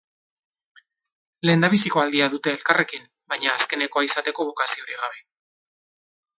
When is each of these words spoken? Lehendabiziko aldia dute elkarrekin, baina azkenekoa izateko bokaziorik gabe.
Lehendabiziko 1.49 2.01
aldia 2.05 2.31
dute 2.37 2.53
elkarrekin, 2.55 3.05
baina 3.35 3.55
azkenekoa 3.59 4.07
izateko 4.11 4.47
bokaziorik 4.51 5.07
gabe. 5.07 5.25